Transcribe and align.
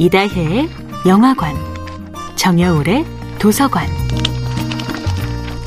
이다혜의 0.00 0.66
영화관, 1.06 1.54
정여울의 2.34 3.04
도서관. 3.38 3.86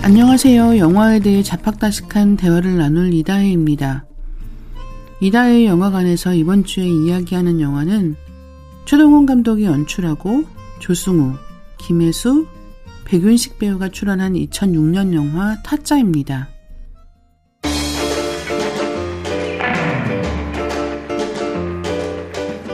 안녕하세요. 0.02 0.80
영화에 0.80 1.20
대해 1.20 1.44
자팍다식한 1.44 2.38
대화를 2.38 2.78
나눌 2.80 3.14
이다혜입니다. 3.14 4.06
이다혜의 5.22 5.68
영화관에서 5.68 6.34
이번 6.34 6.64
주에 6.64 6.84
이야기하는 6.84 7.62
영화는 7.62 8.16
최동훈 8.86 9.28
감독이 9.28 9.66
연출하고 9.66 10.46
조승우, 10.80 11.34
김혜수, 11.78 12.48
백윤식 13.06 13.60
배우가 13.60 13.90
출연한 13.90 14.34
2006년 14.34 15.14
영화 15.14 15.62
타짜입니다. 15.62 16.50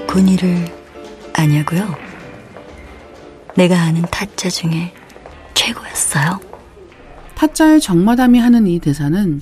군이를 0.08 0.79
아냐고요? 1.40 1.96
내가 3.56 3.82
아는 3.82 4.02
타짜 4.12 4.50
중에 4.50 4.94
최고였어요. 5.54 6.40
타짜의 7.36 7.80
정마담이 7.80 8.40
하는 8.40 8.68
이 8.68 8.80
대사는 8.80 9.42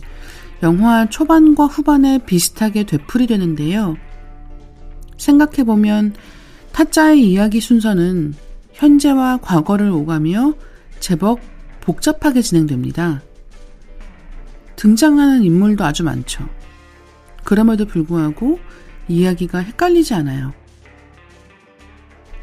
영화 0.62 1.10
초반과 1.10 1.66
후반에 1.66 2.20
비슷하게 2.20 2.84
되풀이되는데요. 2.84 3.98
생각해보면 5.18 6.14
타짜의 6.72 7.28
이야기 7.28 7.60
순서는 7.60 8.36
현재와 8.74 9.38
과거를 9.38 9.90
오가며 9.90 10.54
제법 11.00 11.40
복잡하게 11.82 12.44
진행됩니다. 12.44 13.24
등장하는 14.76 15.42
인물도 15.44 15.84
아주 15.84 16.04
많죠. 16.04 16.48
그럼에도 17.44 17.86
불구하고 17.86 18.60
이야기가 19.08 19.60
헷갈리지 19.60 20.14
않아요. 20.14 20.54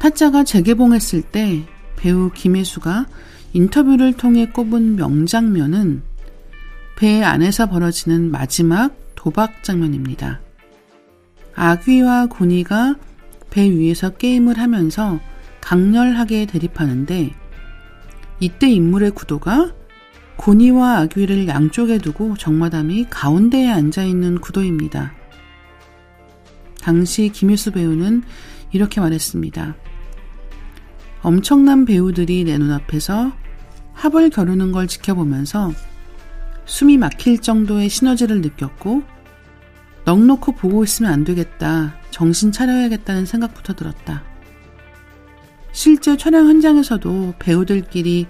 타짜가 0.05 0.43
재개봉했을 0.43 1.23
때 1.23 1.63
배우 1.95 2.29
김혜수가 2.31 3.07
인터뷰를 3.53 4.13
통해 4.13 4.45
꼽은 4.45 4.97
명장면은 4.97 6.03
배 6.95 7.23
안에서 7.23 7.67
벌어지는 7.67 8.29
마지막 8.29 8.95
도박 9.15 9.63
장면입니다. 9.63 10.41
아귀와 11.55 12.27
고니가 12.27 12.97
배 13.49 13.67
위에서 13.67 14.11
게임을 14.11 14.59
하면서 14.59 15.19
강렬하게 15.59 16.45
대립하는데 16.45 17.33
이때 18.39 18.69
인물의 18.69 19.09
구도가 19.09 19.73
고니와 20.35 20.99
아귀를 20.99 21.47
양쪽에 21.47 21.97
두고 21.97 22.37
정마담이 22.37 23.07
가운데에 23.09 23.69
앉아 23.69 24.03
있는 24.03 24.39
구도입니다. 24.39 25.15
당시 26.79 27.29
김혜수 27.29 27.71
배우는 27.71 28.21
이렇게 28.71 29.01
말했습니다. 29.01 29.75
엄청난 31.25 31.85
배우들이 31.85 32.43
내 32.43 32.55
눈앞에서 32.55 33.31
합을 33.93 34.29
겨루는 34.29 34.71
걸 34.71 34.85
지켜보면서 34.85 35.71
숨이 36.65 36.99
막힐 36.99 37.41
정도의 37.41 37.89
시너지를 37.89 38.41
느꼈고 38.41 39.01
넉놓고 40.05 40.51
보고 40.51 40.83
있으면 40.83 41.11
안 41.11 41.23
되겠다. 41.23 41.95
정신 42.11 42.51
차려야겠다는 42.51 43.25
생각부터 43.25 43.73
들었다. 43.73 44.21
실제 45.71 46.15
촬영 46.15 46.47
현장에서도 46.47 47.33
배우들끼리 47.39 48.27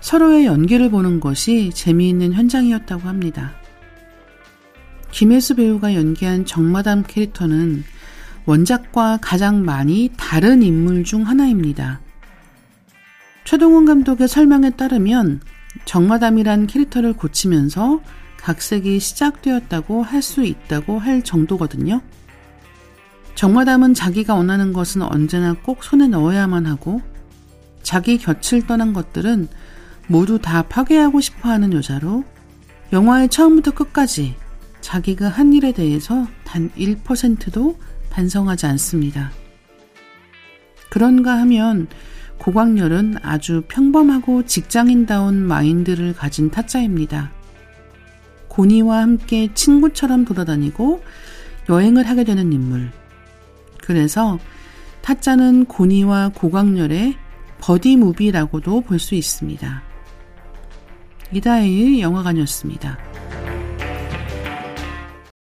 서로의 0.00 0.46
연기를 0.46 0.90
보는 0.90 1.20
것이 1.20 1.70
재미있는 1.74 2.32
현장이었다고 2.32 3.08
합니다. 3.08 3.52
김혜수 5.10 5.56
배우가 5.56 5.94
연기한 5.94 6.46
정마담 6.46 7.04
캐릭터는 7.06 7.84
원작과 8.46 9.18
가장 9.20 9.66
많이 9.66 10.10
다른 10.16 10.62
인물 10.62 11.04
중 11.04 11.26
하나입니다. 11.26 12.00
최동훈 13.48 13.86
감독의 13.86 14.28
설명에 14.28 14.68
따르면 14.68 15.40
정마담이란 15.86 16.66
캐릭터를 16.66 17.14
고치면서 17.14 18.02
각색이 18.36 19.00
시작되었다고 19.00 20.02
할 20.02 20.20
수 20.20 20.44
있다고 20.44 20.98
할 20.98 21.24
정도거든요. 21.24 22.02
정마담은 23.36 23.94
자기가 23.94 24.34
원하는 24.34 24.74
것은 24.74 25.00
언제나 25.00 25.54
꼭 25.54 25.82
손에 25.82 26.08
넣어야만 26.08 26.66
하고 26.66 27.00
자기 27.82 28.18
곁을 28.18 28.66
떠난 28.66 28.92
것들은 28.92 29.48
모두 30.08 30.38
다 30.38 30.60
파괴하고 30.60 31.22
싶어 31.22 31.48
하는 31.48 31.72
여자로 31.72 32.24
영화의 32.92 33.30
처음부터 33.30 33.70
끝까지 33.70 34.34
자기가 34.82 35.26
한 35.26 35.54
일에 35.54 35.72
대해서 35.72 36.26
단 36.44 36.68
1%도 36.76 37.78
반성하지 38.10 38.66
않습니다. 38.66 39.30
그런가 40.90 41.38
하면 41.38 41.88
고광렬은 42.38 43.16
아주 43.22 43.62
평범하고 43.68 44.44
직장인다운 44.46 45.36
마인드를 45.36 46.14
가진 46.14 46.50
타짜입니다. 46.50 47.30
고니와 48.48 49.02
함께 49.02 49.52
친구처럼 49.54 50.24
돌아다니고 50.24 51.02
여행을 51.68 52.08
하게 52.08 52.24
되는 52.24 52.52
인물. 52.52 52.90
그래서 53.82 54.38
타짜는 55.02 55.66
고니와 55.66 56.30
고광렬의 56.30 57.16
버디 57.60 57.96
무비라고도 57.96 58.82
볼 58.82 58.98
수 58.98 59.14
있습니다. 59.14 59.82
이다혜의 61.32 62.00
영화관이었습니다. 62.00 63.07